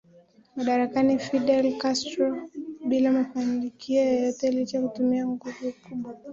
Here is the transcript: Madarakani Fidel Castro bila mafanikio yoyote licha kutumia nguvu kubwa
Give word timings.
Madarakani 0.55 1.19
Fidel 1.19 1.77
Castro 1.81 2.37
bila 2.85 3.11
mafanikio 3.11 4.03
yoyote 4.03 4.51
licha 4.51 4.81
kutumia 4.81 5.27
nguvu 5.27 5.73
kubwa 5.83 6.15